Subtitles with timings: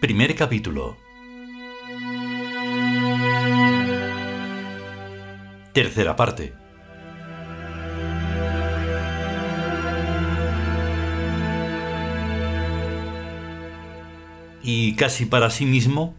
[0.00, 0.96] Primer capítulo.
[5.72, 6.52] Tercera parte.
[14.62, 16.14] Y casi para sí mismo,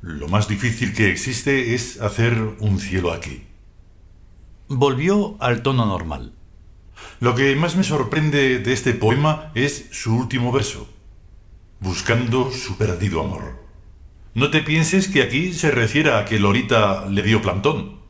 [0.00, 3.42] Lo más difícil que existe es hacer un cielo aquí.
[4.68, 6.32] volvió al tono normal.
[7.20, 10.88] Lo que más me sorprende de este poema es su último verso.
[11.80, 13.62] Buscando su perdido amor.
[14.34, 18.00] No te pienses que aquí se refiere a que Lorita le dio plantón.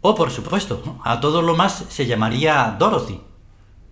[0.00, 1.00] Oh, por supuesto.
[1.04, 3.20] A todo lo más se llamaría Dorothy.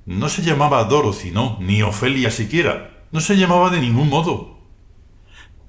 [0.06, 3.04] No se llamaba Dorothy, no, ni Ofelia siquiera.
[3.10, 4.58] No se llamaba de ningún modo.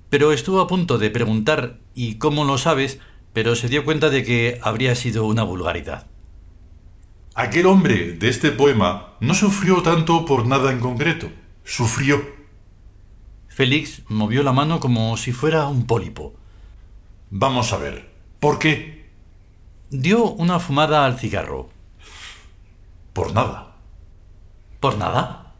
[0.09, 2.99] Pero estuvo a punto de preguntar ¿y cómo lo sabes?
[3.35, 6.07] pero se dio cuenta de que habría sido una vulgaridad.
[7.33, 11.29] Aquel hombre de este poema no sufrió tanto por nada en concreto.
[11.65, 12.34] Sufrió.
[13.55, 16.35] Félix movió la mano como si fuera un pólipo.
[17.29, 18.11] Vamos a ver.
[18.41, 19.09] ¿Por qué?
[19.89, 21.69] Dio una fumada al cigarro.
[23.13, 23.77] Por nada.
[24.81, 25.53] ¿Por nada?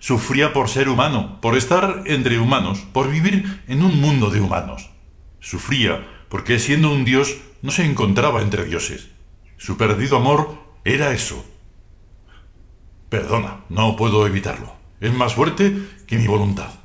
[0.00, 4.90] Sufría por ser humano, por estar entre humanos, por vivir en un mundo de humanos.
[5.38, 9.08] Sufría porque siendo un dios no se encontraba entre dioses.
[9.56, 11.44] Su perdido amor era eso.
[13.08, 14.74] Perdona, no puedo evitarlo.
[15.00, 15.76] Es más fuerte
[16.08, 16.79] que mi voluntad.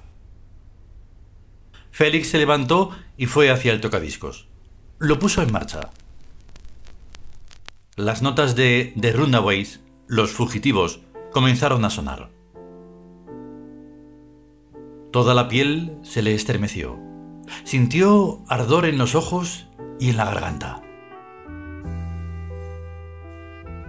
[1.95, 4.50] Félix se levantó y fue hacia el tocadiscos.
[5.00, 5.91] Lo puso en marcha.
[7.95, 11.00] Las notas de The Runaways, los fugitivos,
[11.31, 12.31] comenzaron a sonar.
[15.13, 17.00] Toda la piel se le estremeció.
[17.63, 19.67] Sintió ardor en los ojos
[19.97, 20.81] y en la garganta.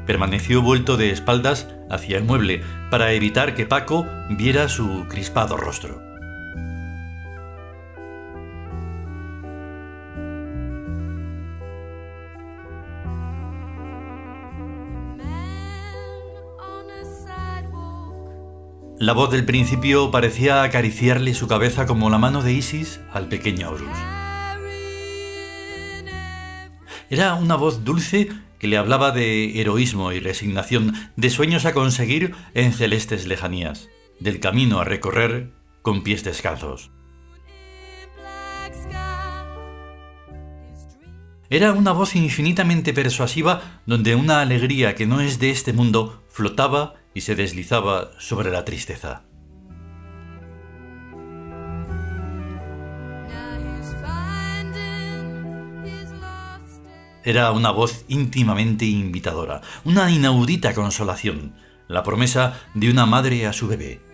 [0.06, 6.05] Permaneció vuelto de espaldas hacia el mueble para evitar que Paco viera su crispado rostro.
[18.98, 23.70] La voz del principio parecía acariciarle su cabeza como la mano de Isis al pequeño
[23.70, 23.90] Horus.
[27.10, 32.34] Era una voz dulce que le hablaba de heroísmo y resignación, de sueños a conseguir
[32.54, 35.52] en celestes lejanías, del camino a recorrer
[35.82, 36.90] con pies descalzos.
[41.50, 46.94] Era una voz infinitamente persuasiva donde una alegría que no es de este mundo flotaba
[47.16, 49.22] y se deslizaba sobre la tristeza.
[57.24, 61.54] Era una voz íntimamente invitadora, una inaudita consolación,
[61.88, 64.05] la promesa de una madre a su bebé.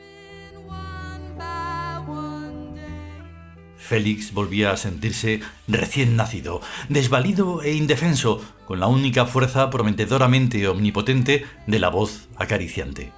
[3.93, 11.45] Félix volvía a sentirse recién nacido, desvalido e indefenso, con la única fuerza prometedoramente omnipotente
[11.67, 13.13] de la voz acariciante.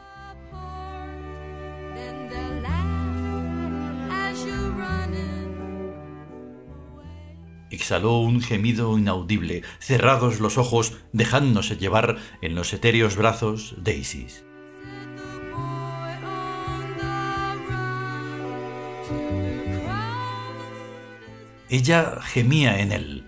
[7.71, 14.45] Exhaló un gemido inaudible, cerrados los ojos, dejándose llevar en los etéreos brazos de Isis.
[21.75, 23.25] Ella gemía en él.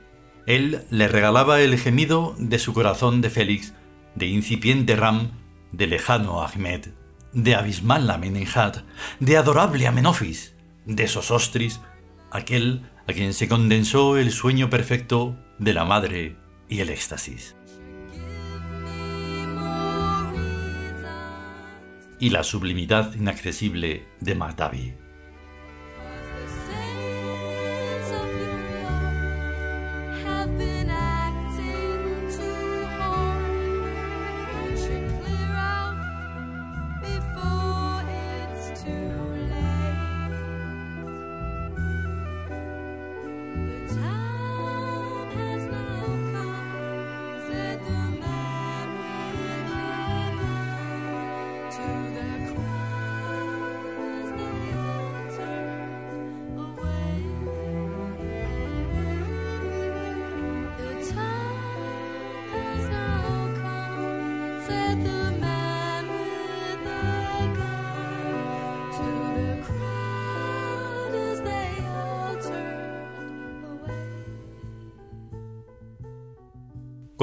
[0.46, 3.74] Él le regalaba el gemido de su corazón de Félix,
[4.14, 5.32] de incipiente Ram,
[5.72, 6.90] de lejano Ahmed,
[7.32, 8.84] de abismal Amenemhat,
[9.18, 10.54] de adorable Amenofis,
[10.84, 11.80] de Sosostris,
[12.30, 16.36] aquel a quien se condensó el sueño perfecto de la madre
[16.68, 17.56] y el éxtasis.
[22.20, 25.05] Y la sublimidad inaccesible de Mahdavi.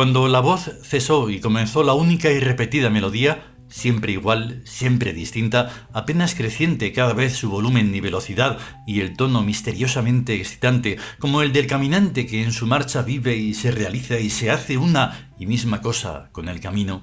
[0.04, 5.88] Cuando la voz cesó y comenzó la única y repetida melodía, siempre igual, siempre distinta,
[5.94, 11.54] apenas creciente cada vez su volumen y velocidad y el tono misteriosamente excitante, como el
[11.54, 15.46] del caminante que en su marcha vive y se realiza y se hace una y
[15.46, 17.02] misma cosa con el camino.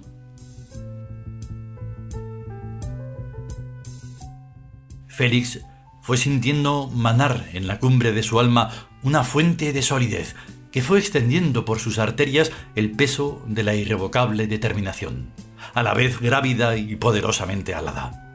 [5.09, 5.61] Félix
[6.03, 8.71] fue sintiendo manar en la cumbre de su alma
[9.03, 10.37] una fuente de solidez
[10.73, 15.31] que fue extendiendo por sus arterias el peso de la irrevocable determinación
[15.75, 18.27] a la vez grávida y poderosamente alada.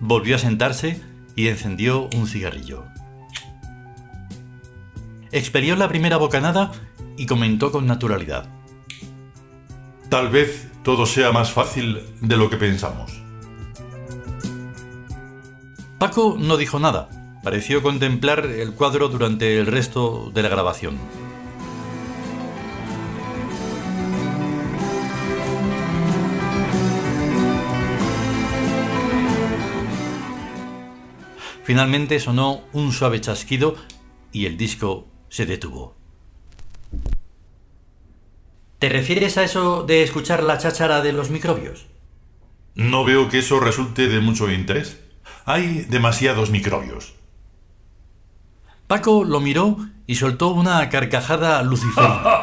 [0.00, 1.02] Volvió a sentarse
[1.34, 2.84] y encendió un cigarrillo.
[5.32, 6.70] Experió la primera bocanada
[7.16, 8.55] y comentó con naturalidad.
[10.08, 13.20] Tal vez todo sea más fácil de lo que pensamos.
[15.98, 17.08] Paco no dijo nada.
[17.42, 20.98] Pareció contemplar el cuadro durante el resto de la grabación.
[31.64, 33.74] Finalmente sonó un suave chasquido
[34.30, 35.96] y el disco se detuvo.
[38.78, 41.86] ¿Te refieres a eso de escuchar la cháchara de los microbios?
[42.74, 45.00] No veo que eso resulte de mucho interés.
[45.46, 47.14] Hay demasiados microbios.
[48.86, 52.22] Paco lo miró y soltó una carcajada luciferina.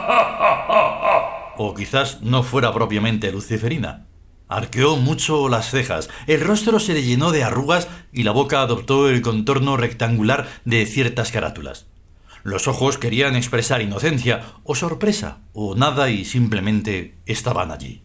[1.56, 4.08] O quizás no fuera propiamente luciferina.
[4.50, 9.08] Arqueó mucho las cejas, el rostro se le llenó de arrugas y la boca adoptó
[9.08, 11.86] el contorno rectangular de ciertas carátulas.
[12.44, 18.04] Los ojos querían expresar inocencia o sorpresa o nada y simplemente estaban allí.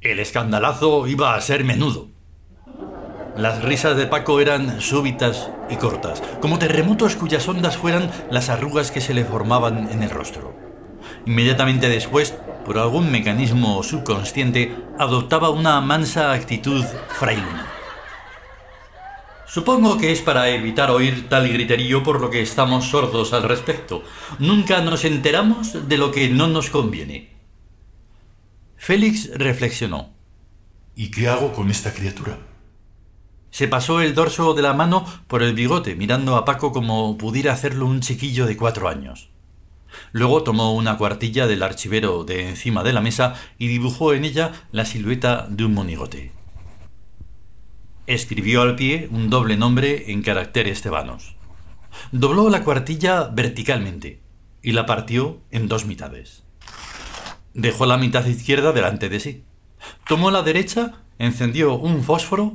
[0.00, 2.08] El escandalazo iba a ser menudo.
[3.36, 8.92] Las risas de Paco eran súbitas y cortas, como terremotos cuyas ondas fueran las arrugas
[8.92, 10.54] que se le formaban en el rostro.
[11.26, 12.34] Inmediatamente después,
[12.64, 17.75] por algún mecanismo subconsciente, adoptaba una mansa actitud frailuna.
[19.46, 24.02] Supongo que es para evitar oír tal griterío por lo que estamos sordos al respecto.
[24.38, 27.30] Nunca nos enteramos de lo que no nos conviene.
[28.76, 30.10] Félix reflexionó.
[30.94, 32.38] ¿Y qué hago con esta criatura?
[33.50, 37.52] Se pasó el dorso de la mano por el bigote, mirando a Paco como pudiera
[37.52, 39.30] hacerlo un chiquillo de cuatro años.
[40.12, 44.52] Luego tomó una cuartilla del archivero de encima de la mesa y dibujó en ella
[44.72, 46.35] la silueta de un monigote.
[48.06, 51.34] Escribió al pie un doble nombre en caracteres tebanos.
[52.12, 54.20] Dobló la cuartilla verticalmente
[54.62, 56.44] y la partió en dos mitades.
[57.54, 59.44] Dejó la mitad izquierda delante de sí.
[60.08, 62.54] Tomó la derecha, encendió un fósforo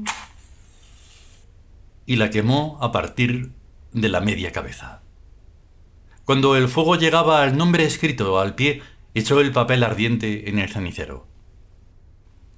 [2.05, 3.51] y la quemó a partir
[3.91, 5.01] de la media cabeza.
[6.23, 8.81] Cuando el fuego llegaba al nombre escrito al pie,
[9.13, 11.27] echó el papel ardiente en el cenicero.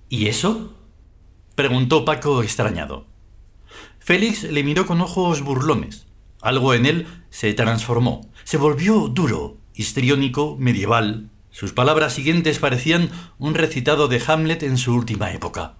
[0.09, 0.75] ¿Y eso?
[1.55, 3.05] Preguntó Paco extrañado.
[3.99, 6.07] Félix le miró con ojos burlones.
[6.41, 11.29] Algo en él se transformó, se volvió duro, histriónico, medieval.
[11.51, 15.75] Sus palabras siguientes parecían un recitado de Hamlet en su última época.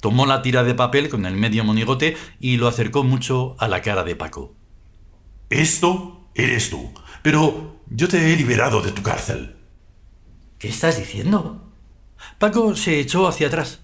[0.00, 3.82] Tomó la tira de papel con el medio monigote y lo acercó mucho a la
[3.82, 4.54] cara de Paco.
[5.50, 6.92] Esto eres tú,
[7.22, 9.56] pero yo te he liberado de tu cárcel.
[10.58, 11.72] ¿Qué estás diciendo?
[12.38, 13.80] Paco se echó hacia atrás.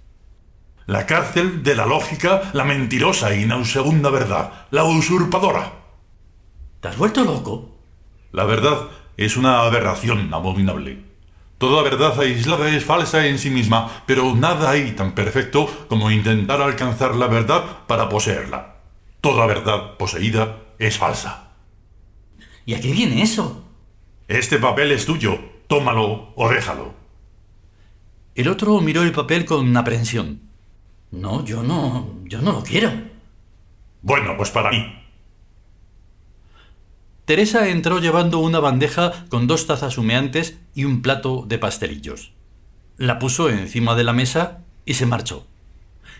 [0.87, 5.73] La cárcel de la lógica, la mentirosa y nauseabunda verdad, la usurpadora.
[6.81, 7.79] ¿Te has vuelto loco?
[8.33, 11.03] La verdad es una aberración abominable.
[11.57, 16.61] Toda verdad aislada es falsa en sí misma, pero nada hay tan perfecto como intentar
[16.61, 18.77] alcanzar la verdad para poseerla.
[19.23, 21.53] Toda verdad poseída es falsa.
[22.67, 23.65] ¿Y a qué viene eso?
[24.29, 25.39] Este papel es tuyo.
[25.67, 26.93] Tómalo o déjalo.
[28.35, 30.44] El otro miró el papel con aprensión.
[31.15, 32.19] No, yo no.
[32.25, 32.91] yo no lo quiero.
[34.03, 34.85] Bueno, pues para mí.
[37.25, 42.33] Teresa entró llevando una bandeja con dos tazas humeantes y un plato de pastelillos.
[42.99, 45.47] La puso encima de la mesa y se marchó.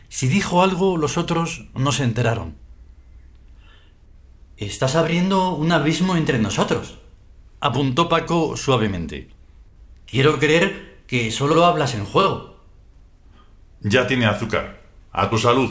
[0.09, 2.55] Si dijo algo, los otros no se enteraron.
[4.57, 6.99] Estás abriendo un abismo entre nosotros,
[7.61, 9.29] apuntó Paco suavemente.
[10.07, 12.61] Quiero creer que solo hablas en juego.
[13.81, 14.84] Ya tiene azúcar.
[15.17, 15.71] A tu salud.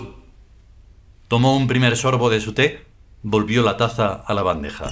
[1.28, 2.88] Tomó un primer sorbo de su té,
[3.24, 4.90] volvió la taza a la bandeja.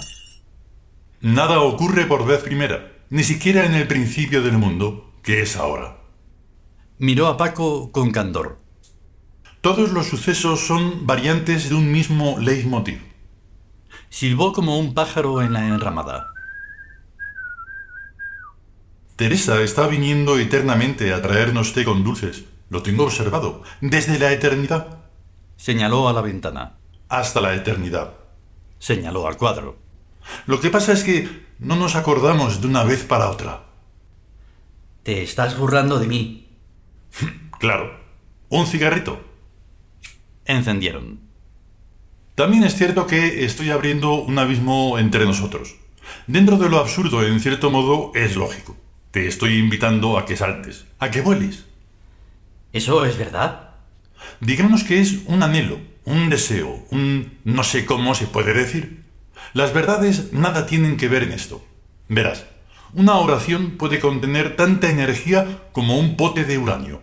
[1.22, 6.02] Nada ocurre por vez primera, ni siquiera en el principio del mundo, que es ahora.
[6.98, 8.60] Miró a Paco con candor.
[9.62, 13.00] Todos los sucesos son variantes de un mismo leitmotiv.
[14.10, 16.28] Silbó como un pájaro en la enramada.
[19.16, 22.44] Teresa está viniendo eternamente a traernos té con dulces.
[22.72, 23.64] Lo tengo observado.
[23.82, 25.00] Desde la eternidad.
[25.58, 26.78] Señaló a la ventana.
[27.10, 28.14] Hasta la eternidad.
[28.80, 29.78] Señaló al cuadro.
[30.46, 33.66] Lo que pasa es que no nos acordamos de una vez para otra.
[35.04, 36.48] Te estás burlando de mí.
[37.60, 37.92] claro.
[38.48, 39.20] Un cigarrito.
[40.46, 41.20] Encendieron.
[42.36, 45.76] También es cierto que estoy abriendo un abismo entre nosotros.
[46.26, 48.78] Dentro de lo absurdo, en cierto modo, es lógico.
[49.12, 51.66] Te estoy invitando a que saltes, a que vueles.
[52.74, 53.72] ¿Eso es verdad?
[54.40, 59.04] Digamos que es un anhelo, un deseo, un no sé cómo se puede decir.
[59.54, 61.64] Las verdades nada tienen que ver en esto.
[62.08, 62.46] Verás,
[62.94, 67.02] una oración puede contener tanta energía como un pote de uranio.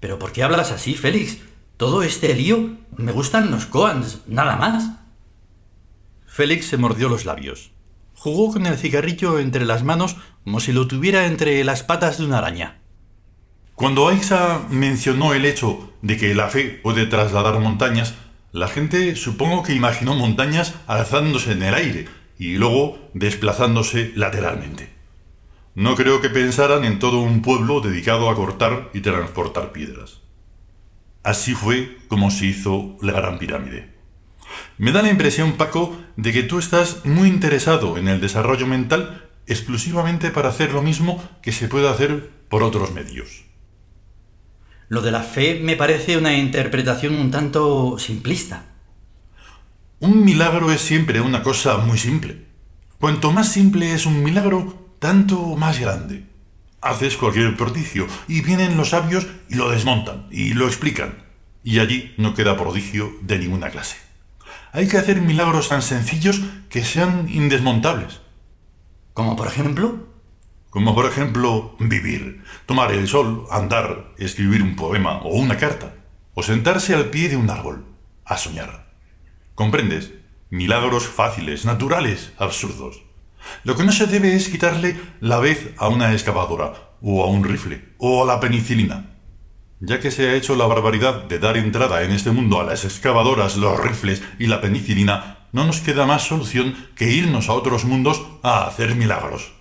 [0.00, 1.38] ¿Pero por qué hablas así, Félix?
[1.76, 2.76] Todo este lío.
[2.96, 4.90] Me gustan los koans, nada más.
[6.26, 7.70] Félix se mordió los labios.
[8.14, 12.24] Jugó con el cigarrillo entre las manos como si lo tuviera entre las patas de
[12.24, 12.78] una araña.
[13.78, 18.16] Cuando Aixa mencionó el hecho de que la fe puede trasladar montañas,
[18.50, 22.08] la gente supongo que imaginó montañas alzándose en el aire
[22.40, 24.90] y luego desplazándose lateralmente.
[25.76, 30.22] No creo que pensaran en todo un pueblo dedicado a cortar y transportar piedras.
[31.22, 33.94] Así fue como se hizo la Gran Pirámide.
[34.76, 39.28] Me da la impresión, Paco, de que tú estás muy interesado en el desarrollo mental
[39.46, 43.47] exclusivamente para hacer lo mismo que se puede hacer por otros medios.
[44.88, 48.64] Lo de la fe me parece una interpretación un tanto simplista.
[50.00, 52.46] Un milagro es siempre una cosa muy simple.
[52.98, 56.24] Cuanto más simple es un milagro, tanto más grande.
[56.80, 61.18] Haces cualquier prodigio y vienen los sabios y lo desmontan y lo explican.
[61.62, 63.96] Y allí no queda prodigio de ninguna clase.
[64.72, 66.40] Hay que hacer milagros tan sencillos
[66.70, 68.20] que sean indesmontables.
[69.12, 70.07] ¿Como por ejemplo?
[70.78, 75.92] Como por ejemplo vivir, tomar el sol, andar, escribir un poema o una carta,
[76.34, 77.84] o sentarse al pie de un árbol,
[78.24, 78.86] a soñar.
[79.56, 80.12] ¿Comprendes?
[80.50, 83.02] Milagros fáciles, naturales, absurdos.
[83.64, 87.42] Lo que no se debe es quitarle la vez a una excavadora, o a un
[87.42, 89.16] rifle, o a la penicilina.
[89.80, 92.84] Ya que se ha hecho la barbaridad de dar entrada en este mundo a las
[92.84, 97.84] excavadoras, los rifles y la penicilina, no nos queda más solución que irnos a otros
[97.84, 99.57] mundos a hacer milagros.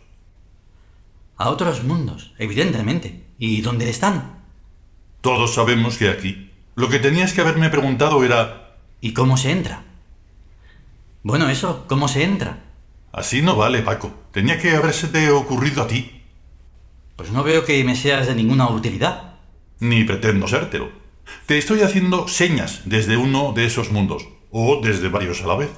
[1.38, 3.24] A otros mundos, evidentemente.
[3.38, 4.44] ¿Y dónde están?
[5.22, 6.52] Todos sabemos que aquí.
[6.76, 8.78] Lo que tenías que haberme preguntado era...
[9.02, 9.84] ¿Y cómo se entra?
[11.22, 12.64] Bueno, eso, ¿cómo se entra?
[13.12, 14.14] Así no vale, Paco.
[14.32, 16.24] Tenía que habérsete ocurrido a ti.
[17.16, 19.36] Pues no veo que me seas de ninguna utilidad.
[19.80, 20.90] Ni pretendo sértelo.
[21.46, 25.70] Te estoy haciendo señas desde uno de esos mundos, o desde varios a la vez.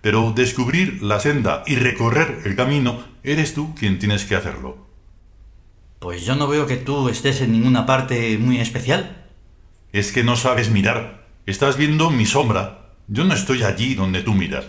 [0.00, 4.93] Pero descubrir la senda y recorrer el camino, eres tú quien tienes que hacerlo.
[6.04, 9.24] Pues yo no veo que tú estés en ninguna parte muy especial.
[9.90, 11.24] Es que no sabes mirar.
[11.46, 12.90] Estás viendo mi sombra.
[13.08, 14.66] Yo no estoy allí donde tú miras.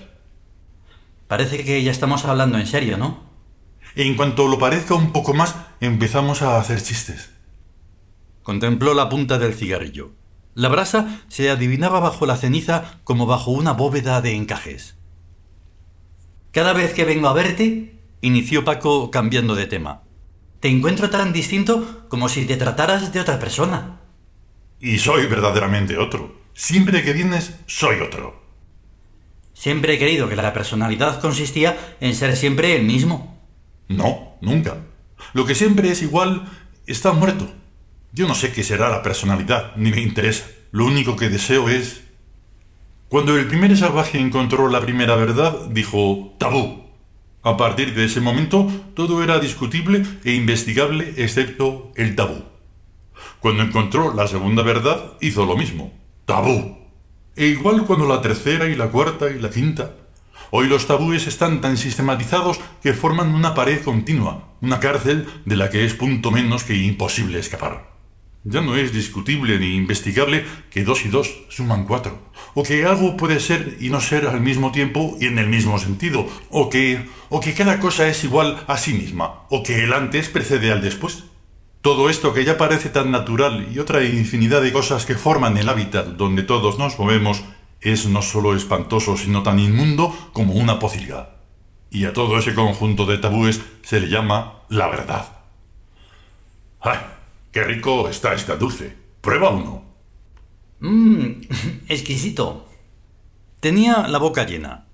[1.28, 3.20] Parece que ya estamos hablando en serio, ¿no?
[3.98, 7.32] En cuanto lo parezca un poco más, empezamos a hacer chistes.
[8.42, 10.14] Contempló la punta del cigarrillo.
[10.54, 14.96] La brasa se adivinaba bajo la ceniza como bajo una bóveda de encajes.
[16.54, 20.05] Cada vez que vengo a verte, inició Paco cambiando de tema.
[20.66, 24.00] Te encuentro tan distinto como si te trataras de otra persona.
[24.80, 26.42] Y soy verdaderamente otro.
[26.56, 28.42] Siempre que vienes, soy otro.
[29.54, 33.46] Siempre he creído que la personalidad consistía en ser siempre el mismo.
[33.90, 34.78] No, nunca.
[35.34, 36.50] Lo que siempre es igual
[36.88, 37.48] está muerto.
[38.12, 40.48] Yo no sé qué será la personalidad, ni me interesa.
[40.72, 42.06] Lo único que deseo es...
[43.08, 46.85] Cuando el primer salvaje encontró la primera verdad, dijo tabú.
[47.46, 52.44] A partir de ese momento, todo era discutible e investigable excepto el tabú.
[53.40, 55.94] Cuando encontró la segunda verdad, hizo lo mismo.
[56.26, 56.76] Tabú.
[57.36, 59.92] E igual cuando la tercera y la cuarta y la quinta.
[60.50, 65.70] Hoy los tabúes están tan sistematizados que forman una pared continua, una cárcel de la
[65.70, 67.95] que es punto menos que imposible escapar.
[68.48, 73.18] Ya no es discutible ni investigable que dos y dos suman cuatro, o que algo
[73.18, 77.10] puede ser y no ser al mismo tiempo y en el mismo sentido, o que,
[77.30, 80.84] o que cada cosa es igual a sí misma, o que el antes precede al
[80.84, 81.24] después.
[81.82, 85.68] Todo esto que ya parece tan natural y otra infinidad de cosas que forman el
[85.68, 87.44] hábitat donde todos nos movemos
[87.82, 91.38] es no solo espantoso sino tan inmundo como una pocilga.
[91.90, 95.30] Y a todo ese conjunto de tabúes se le llama la verdad.
[96.80, 97.15] ¡Ay!
[97.56, 98.94] Qué rico está este dulce.
[99.22, 99.86] Prueba uno.
[100.82, 101.40] Mmm,
[101.88, 102.68] exquisito.
[103.62, 104.88] Tenía la boca llena.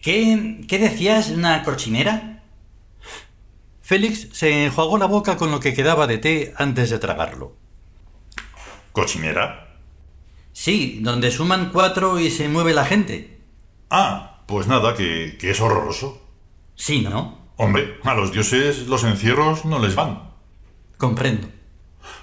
[0.00, 1.28] ¿Qué, qué decías?
[1.28, 2.42] ¿Una cochinera?
[3.82, 7.54] Félix se enjuagó la boca con lo que quedaba de té antes de tragarlo.
[8.92, 9.76] ¿Cochinera?
[10.54, 13.42] Sí, donde suman cuatro y se mueve la gente.
[13.90, 16.26] Ah, pues nada, que, que es horroroso.
[16.74, 17.50] Sí, ¿no?
[17.58, 20.33] Hombre, a los dioses los encierros no les van.
[20.96, 21.48] Comprendo.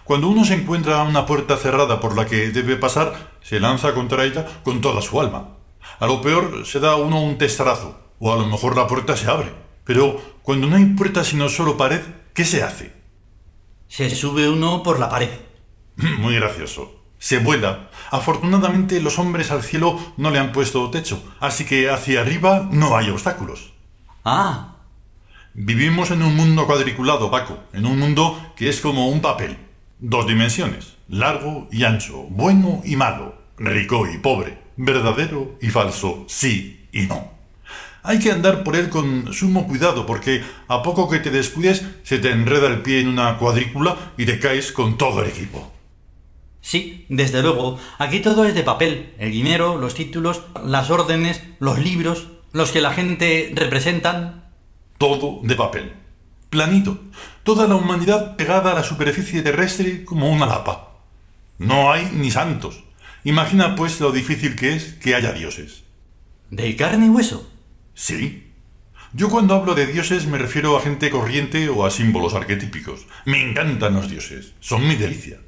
[0.04, 4.25] Cuando uno se encuentra una puerta cerrada por la que debe pasar, se lanza contra
[4.25, 5.58] ella con toda su alma.
[6.00, 9.30] A lo peor se da uno un testarazo, o a lo mejor la puerta se
[9.30, 9.54] abre.
[9.84, 12.01] Pero cuando no hay puerta sino solo pared,
[12.34, 12.94] ¿qué se hace?
[13.88, 15.30] Se sube uno por la pared.
[16.20, 17.01] Muy gracioso.
[17.18, 17.90] Se vuela.
[18.10, 22.98] Afortunadamente los hombres al cielo no le han puesto techo, así que hacia arriba no
[22.98, 23.74] hay obstáculos.
[24.25, 24.71] Ah,
[25.53, 29.58] Vivimos en un mundo cuadriculado, Paco, en un mundo que es como un papel.
[30.00, 36.88] Dos dimensiones, largo y ancho, bueno y malo, rico y pobre, verdadero y falso, sí
[36.93, 37.31] y no.
[38.01, 42.20] Hay que andar por él con sumo cuidado porque a poco que te descuides se
[42.20, 45.72] te enreda el pie en una cuadrícula y te caes con todo el equipo.
[46.62, 47.77] sí, desde luego.
[47.98, 49.13] Aquí todo es de papel.
[49.20, 54.42] El dinero, los títulos, las órdenes, los libros, los que la gente representan.
[55.01, 55.94] Todo de papel.
[56.51, 57.00] Planito.
[57.42, 60.92] Toda la humanidad pegada a la superficie terrestre como una lapa.
[61.57, 62.83] No hay ni santos.
[63.24, 65.85] Imagina pues lo difícil que es que haya dioses.
[66.51, 67.50] ¿De carne y hueso?
[67.96, 68.51] Sí.
[69.11, 73.07] Yo cuando hablo de dioses me refiero a gente corriente o a símbolos arquetípicos.
[73.25, 74.53] Me encantan los dioses.
[74.59, 75.40] Son mi delicia.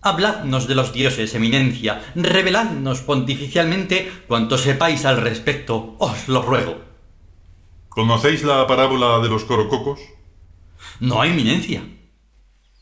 [0.00, 2.00] Habladnos de los dioses, eminencia.
[2.14, 5.96] Reveladnos pontificialmente cuanto sepáis al respecto.
[5.98, 6.89] Os lo ruego.
[7.90, 9.98] ¿Conocéis la parábola de los corococos?
[11.00, 11.82] No, eminencia.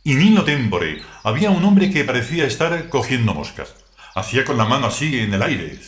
[0.04, 3.74] In illo tempore había un hombre que parecía estar cogiendo moscas.
[4.14, 5.80] Hacía con la mano así en el aire.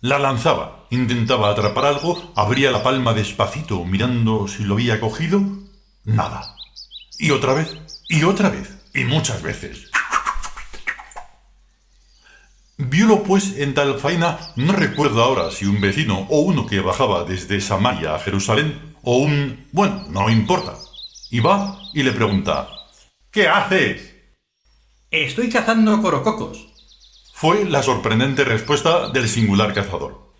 [0.00, 5.40] La lanzaba, intentaba atrapar algo, abría la palma despacito mirando si lo había cogido.
[6.04, 6.56] Nada.
[7.16, 7.76] Y otra vez,
[8.08, 9.88] y otra vez, y muchas veces.
[12.80, 17.24] Violo pues en tal faena, no recuerdo ahora si un vecino o uno que bajaba
[17.24, 19.66] desde Samaria a Jerusalén, o un...
[19.72, 20.76] bueno, no importa.
[21.28, 22.68] Y va y le pregunta,
[23.32, 24.14] ¿qué haces?
[25.10, 26.68] Estoy cazando corococos.
[27.32, 30.32] Fue la sorprendente respuesta del singular cazador.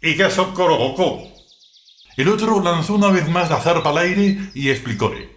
[0.00, 1.32] ¿Y qué son corococo?
[2.16, 5.28] El otro lanzó una vez más la zarpa al aire y explicóle.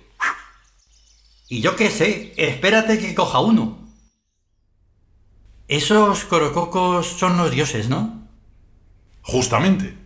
[1.49, 3.82] Y yo qué sé, espérate que coja uno.
[5.73, 8.27] Esos corococos son los dioses, ¿no?
[9.23, 9.97] Justamente.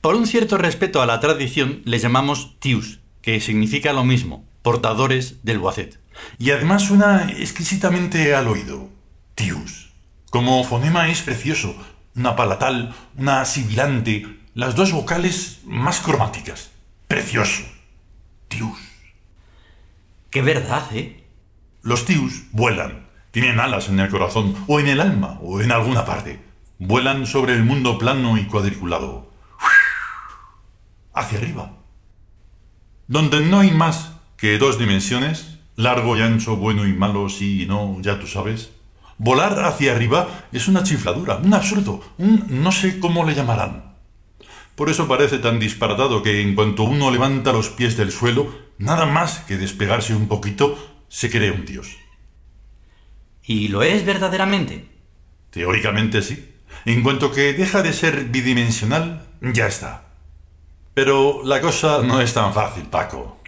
[0.00, 5.44] Por un cierto respeto a la tradición, les llamamos tius, que significa lo mismo, portadores
[5.44, 6.00] del boacet.
[6.38, 8.88] Y además suena exquisitamente al oído.
[9.34, 9.92] Tius.
[10.30, 11.76] Como fonema es precioso.
[12.16, 16.70] Una palatal, una sibilante, las dos vocales más cromáticas.
[17.08, 17.64] Precioso.
[18.48, 18.78] Tius.
[20.30, 21.26] Qué verdad, ¿eh?
[21.82, 23.03] Los tius vuelan.
[23.34, 26.38] Tienen alas en el corazón, o en el alma, o en alguna parte.
[26.78, 29.28] Vuelan sobre el mundo plano y cuadriculado.
[31.12, 31.72] Hacia arriba.
[33.08, 37.66] Donde no hay más que dos dimensiones, largo y ancho, bueno y malo, sí y
[37.66, 38.70] no, ya tú sabes.
[39.18, 43.96] Volar hacia arriba es una chifladura, un absurdo, un no sé cómo le llamarán.
[44.76, 49.06] Por eso parece tan disparatado que en cuanto uno levanta los pies del suelo, nada
[49.06, 52.03] más que despegarse un poquito, se cree un dios.
[53.46, 54.88] ¿Y lo es verdaderamente?
[55.50, 56.52] Teóricamente sí.
[56.86, 60.06] En cuanto que deja de ser bidimensional, ya está.
[60.94, 63.40] Pero la cosa no es tan fácil, Paco.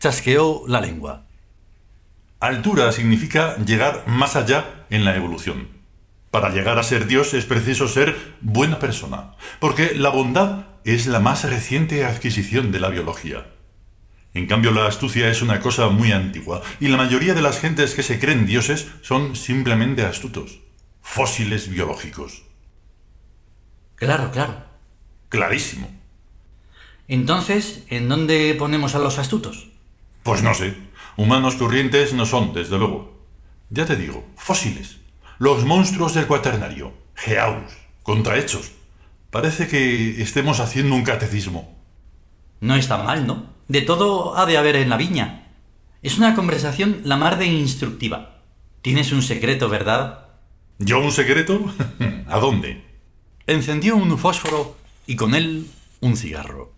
[0.00, 1.24] Chasqueó la lengua.
[2.40, 5.68] Altura significa llegar más allá en la evolución.
[6.30, 11.20] Para llegar a ser Dios es preciso ser buena persona, porque la bondad es la
[11.20, 13.46] más reciente adquisición de la biología.
[14.34, 17.94] En cambio, la astucia es una cosa muy antigua, y la mayoría de las gentes
[17.94, 20.60] que se creen dioses son simplemente astutos,
[21.00, 22.42] fósiles biológicos.
[23.96, 24.64] Claro, claro.
[25.28, 25.90] Clarísimo.
[27.08, 29.68] Entonces, ¿en dónde ponemos a los astutos?
[30.22, 30.76] Pues no sé.
[31.16, 33.26] Humanos corrientes no son, desde luego.
[33.70, 34.98] Ya te digo, fósiles.
[35.38, 36.92] Los monstruos del cuaternario.
[37.14, 37.72] Geaus.
[38.02, 38.72] Contrahechos.
[39.30, 41.76] Parece que estemos haciendo un catecismo.
[42.60, 43.57] No está mal, ¿no?
[43.68, 45.46] De todo ha de haber en la viña.
[46.02, 48.40] Es una conversación la mar de instructiva.
[48.80, 50.28] Tienes un secreto, ¿verdad?
[50.78, 51.60] ¿Yo un secreto?
[52.28, 52.82] ¿A dónde?
[53.46, 54.76] Encendió un fósforo
[55.06, 55.66] y con él
[56.00, 56.72] un cigarro.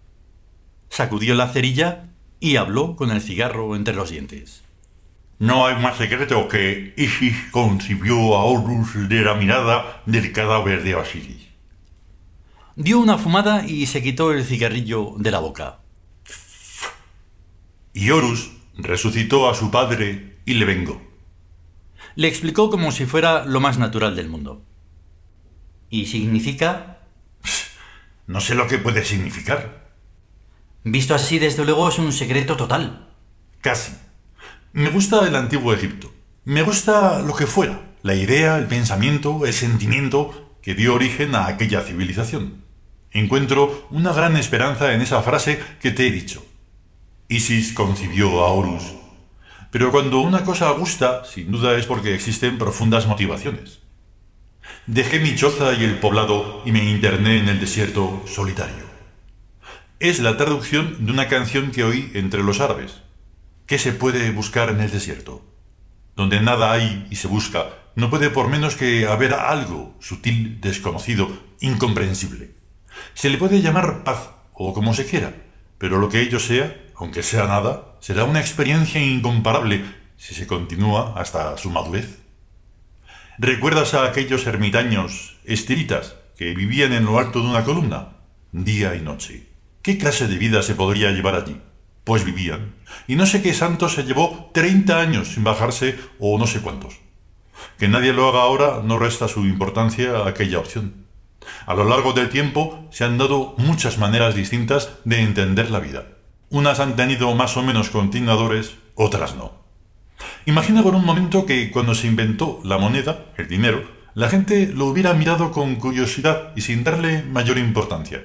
[0.89, 2.09] Sacudió la cerilla
[2.41, 4.63] y habló con el cigarro entre los dientes.
[5.39, 10.97] No hay más secreto que Isis concibió a Horus de la mirada del cadáver de
[10.97, 11.49] Osiris.
[12.75, 15.80] Dio una fumada y se quitó el cigarrillo de la boca.
[17.93, 21.03] Y Horus resucitó a su padre y le vengó.
[22.15, 24.63] Le explicó como si fuera lo más natural del mundo.
[25.89, 26.99] ¿Y significa?
[28.27, 29.91] No sé lo que puede significar.
[30.85, 33.09] Visto así, desde luego es un secreto total.
[33.61, 33.93] Casi.
[34.73, 36.13] Me gusta el antiguo Egipto.
[36.45, 41.47] Me gusta lo que fuera, la idea, el pensamiento, el sentimiento que dio origen a
[41.47, 42.65] aquella civilización.
[43.11, 46.45] Encuentro una gran esperanza en esa frase que te he dicho.
[47.31, 48.83] Isis concibió a Horus.
[49.71, 53.79] Pero cuando una cosa gusta, sin duda es porque existen profundas motivaciones.
[54.89, 58.85] Dejé mi choza y el poblado y me interné en el desierto solitario.
[60.01, 63.01] Es la traducción de una canción que oí entre los árabes.
[63.67, 65.47] ¿Qué se puede buscar en el desierto?
[66.17, 71.31] Donde nada hay y se busca, no puede por menos que haber algo sutil, desconocido,
[71.61, 72.57] incomprensible.
[73.15, 75.33] Se le puede llamar paz o como se quiera,
[75.79, 79.83] pero lo que ello sea, aunque sea nada, será una experiencia incomparable
[80.19, 82.19] si se continúa hasta su madurez.
[83.39, 88.19] ¿Recuerdas a aquellos ermitaños estiritas que vivían en lo alto de una columna,
[88.53, 89.49] día y noche?
[89.81, 91.59] ¿Qué clase de vida se podría llevar allí?
[92.05, 92.75] Pues vivían.
[93.09, 96.99] Y no sé qué santo se llevó 30 años sin bajarse o no sé cuántos.
[97.79, 101.07] Que nadie lo haga ahora no resta su importancia a aquella opción.
[101.65, 106.20] A lo largo del tiempo se han dado muchas maneras distintas de entender la vida.
[106.51, 109.53] Unas han tenido más o menos continuadores, otras no.
[110.45, 114.87] Imagina por un momento que cuando se inventó la moneda, el dinero, la gente lo
[114.87, 118.25] hubiera mirado con curiosidad y sin darle mayor importancia.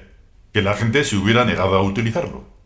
[0.52, 2.56] Que la gente se hubiera negado a utilizarlo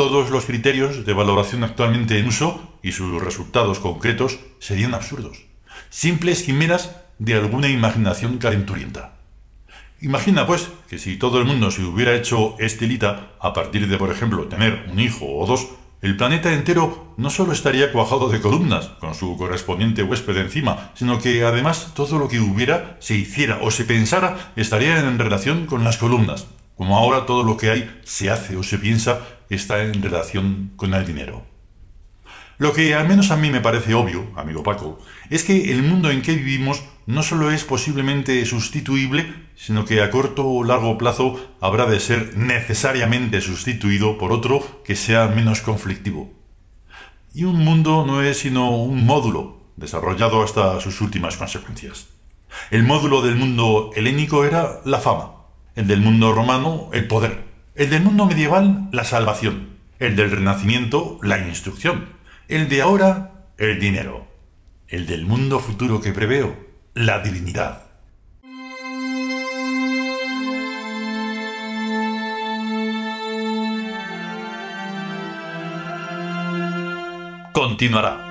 [0.00, 5.44] todos los criterios de valoración actualmente en uso y sus resultados concretos serían absurdos,
[5.90, 9.19] simples quimeras de alguna imaginación calenturienta.
[10.02, 14.10] Imagina, pues, que si todo el mundo se hubiera hecho estilita a partir de, por
[14.10, 15.68] ejemplo, tener un hijo o dos,
[16.00, 21.18] el planeta entero no solo estaría cuajado de columnas, con su correspondiente huésped encima, sino
[21.18, 25.84] que además todo lo que hubiera, se hiciera o se pensara estaría en relación con
[25.84, 30.00] las columnas, como ahora todo lo que hay se hace o se piensa está en
[30.00, 31.44] relación con el dinero.
[32.56, 36.10] Lo que al menos a mí me parece obvio, amigo Paco, es que el mundo
[36.10, 41.40] en que vivimos no solo es posiblemente sustituible, sino que a corto o largo plazo
[41.60, 46.32] habrá de ser necesariamente sustituido por otro que sea menos conflictivo.
[47.34, 52.08] Y un mundo no es sino un módulo, desarrollado hasta sus últimas consecuencias.
[52.70, 55.32] El módulo del mundo helénico era la fama,
[55.76, 57.44] el del mundo romano el poder,
[57.74, 59.70] el del mundo medieval, la salvación.
[59.98, 62.08] El del renacimiento, la instrucción.
[62.48, 64.26] El de ahora, el dinero.
[64.88, 66.69] El del mundo futuro que preveo,
[67.00, 67.78] la divinidad.
[77.54, 78.29] Continuará.